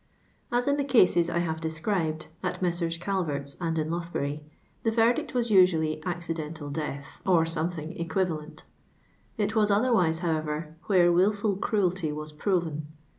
[0.51, 2.97] As in the cases I have described (at Messrs.
[2.97, 4.43] CalvertV, and in Lothbury*,
[4.81, 8.63] the tcrdict was usually" Accidenuil Dciith," or something etjui valent.
[9.37, 12.87] It WHS otherwise, however, where wilful cruelty was proven.